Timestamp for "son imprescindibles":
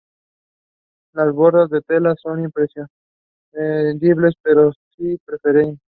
2.15-4.33